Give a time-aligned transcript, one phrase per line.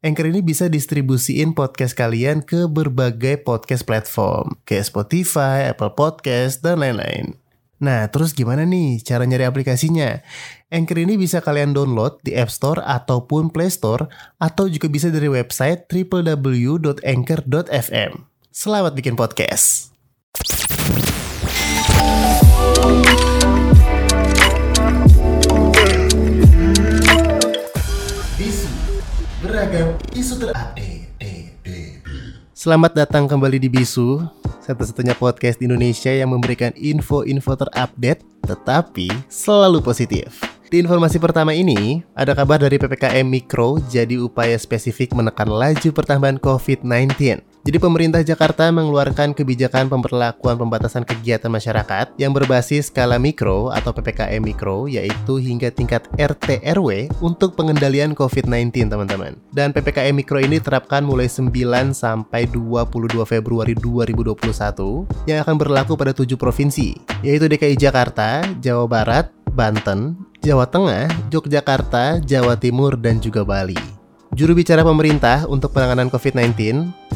[0.00, 6.80] Anchor ini bisa distribusiin podcast kalian ke berbagai podcast platform, kayak Spotify, Apple Podcast, dan
[6.80, 7.36] lain-lain.
[7.84, 10.24] Nah, terus gimana nih cara nyari aplikasinya?
[10.72, 14.08] Anchor ini bisa kalian download di App Store ataupun Play Store,
[14.40, 17.04] atau juga bisa dari website www.anchor.fm.
[18.48, 19.92] Selamat bikin podcast!
[29.40, 31.08] Beragam isu terupdate.
[32.52, 34.20] Selamat datang kembali di Bisu,
[34.60, 40.44] satu-satunya podcast di Indonesia yang memberikan info-info terupdate, tetapi selalu positif.
[40.68, 46.36] Di informasi pertama ini, ada kabar dari PPKM Mikro jadi upaya spesifik menekan laju pertambahan
[46.36, 47.40] COVID-19.
[47.70, 54.42] Jadi pemerintah Jakarta mengeluarkan kebijakan pemberlakuan pembatasan kegiatan masyarakat yang berbasis skala mikro atau PPKM
[54.42, 59.38] mikro yaitu hingga tingkat RT RW untuk pengendalian COVID-19 teman-teman.
[59.54, 61.46] Dan PPKM mikro ini terapkan mulai 9
[61.94, 69.30] sampai 22 Februari 2021 yang akan berlaku pada 7 provinsi yaitu DKI Jakarta, Jawa Barat,
[69.54, 73.99] Banten, Jawa Tengah, Yogyakarta, Jawa Timur, dan juga Bali.
[74.30, 76.54] Juru bicara pemerintah untuk penanganan COVID-19,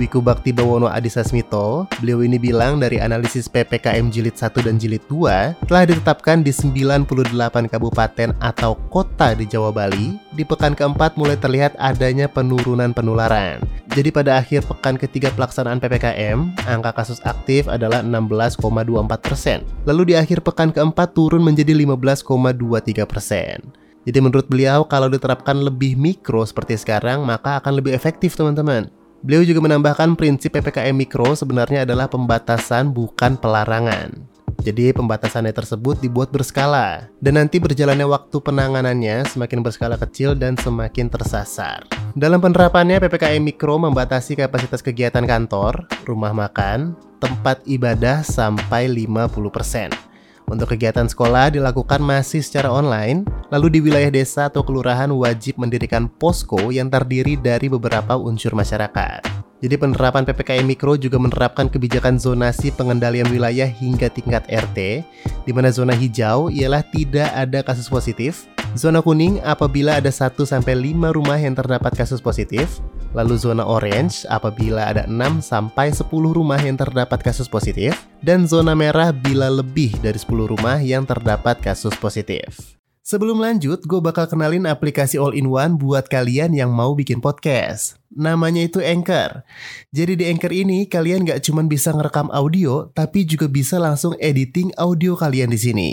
[0.00, 5.68] Wiku Bakti Bawono Adisasmito, beliau ini bilang dari analisis PPKM Jilid 1 dan Jilid 2
[5.68, 10.16] telah ditetapkan di 98 kabupaten atau kota di Jawa Bali.
[10.32, 13.60] Di pekan keempat mulai terlihat adanya penurunan penularan.
[13.92, 19.60] Jadi pada akhir pekan ketiga pelaksanaan PPKM, angka kasus aktif adalah 16,24 persen.
[19.84, 23.82] Lalu di akhir pekan keempat turun menjadi 15,23 persen.
[24.02, 28.90] Jadi menurut beliau kalau diterapkan lebih mikro seperti sekarang maka akan lebih efektif teman-teman.
[29.22, 34.32] Beliau juga menambahkan prinsip PPKM mikro sebenarnya adalah pembatasan bukan pelarangan.
[34.62, 41.10] Jadi pembatasannya tersebut dibuat berskala dan nanti berjalannya waktu penanganannya semakin berskala kecil dan semakin
[41.10, 41.86] tersasar.
[42.14, 50.11] Dalam penerapannya PPKM Mikro membatasi kapasitas kegiatan kantor, rumah makan, tempat ibadah sampai 50%.
[50.52, 56.12] Untuk kegiatan sekolah dilakukan masih secara online, lalu di wilayah desa atau kelurahan wajib mendirikan
[56.12, 59.24] posko yang terdiri dari beberapa unsur masyarakat.
[59.64, 65.00] Jadi penerapan PPKM Mikro juga menerapkan kebijakan zonasi pengendalian wilayah hingga tingkat RT,
[65.48, 68.44] di mana zona hijau ialah tidak ada kasus positif,
[68.76, 74.28] zona kuning apabila ada 1 sampai 5 rumah yang terdapat kasus positif, lalu zona orange
[74.28, 79.96] apabila ada 6 sampai 10 rumah yang terdapat kasus positif, dan zona merah bila lebih
[80.00, 82.76] dari 10 rumah yang terdapat kasus positif.
[83.02, 87.98] Sebelum lanjut, gue bakal kenalin aplikasi all-in-one buat kalian yang mau bikin podcast.
[88.14, 89.42] Namanya itu Anchor.
[89.90, 94.70] Jadi di Anchor ini kalian gak cuma bisa ngerekam audio, tapi juga bisa langsung editing
[94.78, 95.90] audio kalian di sini.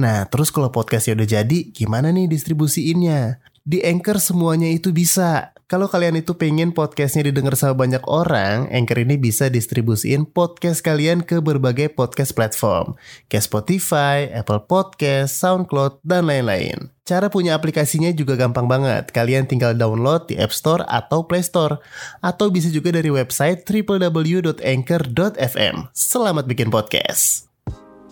[0.00, 3.44] Nah, terus kalau podcastnya udah jadi, gimana nih distribusiinnya?
[3.60, 5.52] Di Anchor semuanya itu bisa.
[5.70, 11.22] Kalau kalian itu pengen podcastnya didengar sama banyak orang, Anchor ini bisa distribusiin podcast kalian
[11.22, 12.98] ke berbagai podcast platform,
[13.30, 16.90] kayak Spotify, Apple Podcast, SoundCloud, dan lain-lain.
[17.06, 19.14] Cara punya aplikasinya juga gampang banget.
[19.14, 21.78] Kalian tinggal download di App Store atau Play Store.
[22.18, 25.74] Atau bisa juga dari website www.anchor.fm.
[25.94, 27.49] Selamat bikin podcast!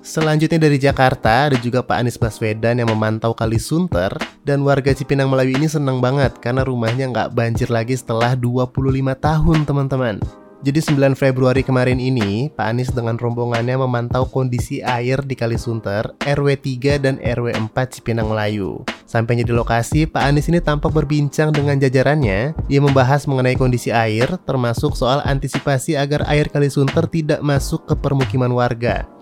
[0.09, 4.09] Selanjutnya dari Jakarta ada juga Pak Anies Baswedan yang memantau Kali Sunter
[4.41, 8.73] dan warga Cipinang Melayu ini senang banget karena rumahnya nggak banjir lagi setelah 25
[9.21, 10.17] tahun teman-teman.
[10.65, 16.17] Jadi 9 Februari kemarin ini, Pak Anies dengan rombongannya memantau kondisi air di Kali Sunter,
[16.25, 18.89] RW 3 dan RW 4 Cipinang Melayu.
[19.05, 22.57] Sampainya di lokasi, Pak Anies ini tampak berbincang dengan jajarannya.
[22.65, 27.95] Ia membahas mengenai kondisi air, termasuk soal antisipasi agar air Kali Sunter tidak masuk ke
[27.95, 29.18] permukiman warga.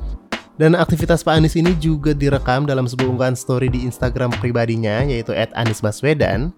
[0.56, 5.37] Dan aktivitas Pak Anies ini juga direkam dalam sebuah unggahan story di Instagram pribadinya yaitu
[5.53, 6.49] @anisbaswedan.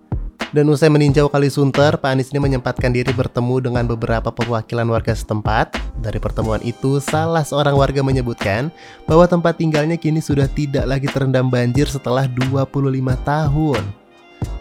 [0.55, 5.13] Dan usai meninjau Kali Sunter, Pak Anies ini menyempatkan diri bertemu dengan beberapa perwakilan warga
[5.13, 5.77] setempat.
[5.99, 8.71] Dari pertemuan itu, salah seorang warga menyebutkan
[9.05, 13.83] bahwa tempat tinggalnya kini sudah tidak lagi terendam banjir setelah 25 tahun.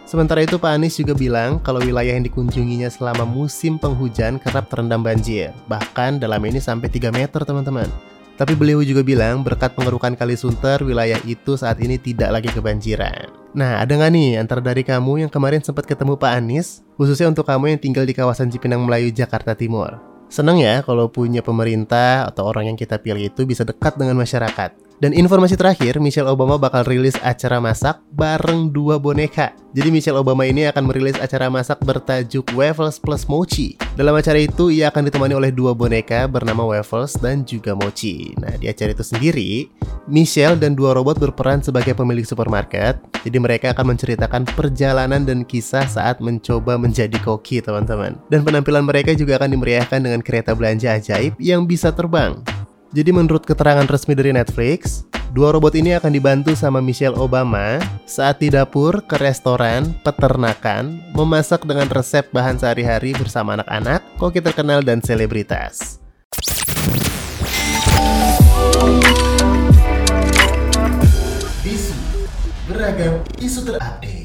[0.04, 5.00] Sementara itu Pak Anies juga bilang kalau wilayah yang dikunjunginya selama musim penghujan kerap terendam
[5.00, 5.54] banjir.
[5.70, 8.07] Bahkan dalam ini sampai 3 meter teman-teman.
[8.38, 13.34] Tapi beliau juga bilang berkat pengerukan Kali Sunter, wilayah itu saat ini tidak lagi kebanjiran.
[13.58, 17.42] Nah, ada nggak nih antara dari kamu yang kemarin sempat ketemu Pak Anies, khususnya untuk
[17.42, 19.98] kamu yang tinggal di kawasan Cipinang Melayu, Jakarta Timur?
[20.30, 24.87] Seneng ya kalau punya pemerintah atau orang yang kita pilih itu bisa dekat dengan masyarakat.
[24.98, 29.54] Dan informasi terakhir, Michelle Obama bakal rilis acara masak bareng dua boneka.
[29.70, 33.78] Jadi Michelle Obama ini akan merilis acara masak bertajuk Waffles plus Mochi.
[33.94, 38.34] Dalam acara itu, ia akan ditemani oleh dua boneka bernama Waffles dan juga Mochi.
[38.42, 39.70] Nah, di acara itu sendiri,
[40.10, 42.98] Michelle dan dua robot berperan sebagai pemilik supermarket.
[43.22, 48.18] Jadi mereka akan menceritakan perjalanan dan kisah saat mencoba menjadi koki, teman-teman.
[48.34, 52.57] Dan penampilan mereka juga akan dimeriahkan dengan kereta belanja ajaib yang bisa terbang.
[52.88, 55.04] Jadi menurut keterangan resmi dari Netflix,
[55.36, 57.76] dua robot ini akan dibantu sama Michelle Obama
[58.08, 64.80] saat di dapur, ke restoran, peternakan, memasak dengan resep bahan sehari-hari bersama anak-anak, koki terkenal
[64.80, 66.00] dan selebritas.
[72.68, 74.17] Beragam isu terupdate.